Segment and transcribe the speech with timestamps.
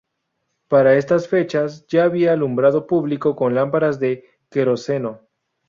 [0.67, 5.21] Para estas fechas ya había alumbrado público con lámparas de queroseno.